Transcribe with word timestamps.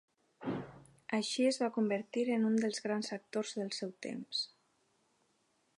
Així 1.17 1.45
es 1.49 1.59
va 1.63 1.69
convertir 1.75 2.23
en 2.37 2.49
un 2.49 2.57
dels 2.65 2.83
grans 2.87 3.13
actors 3.21 3.53
del 3.61 3.73
seu 3.81 3.95
temps. 4.07 4.45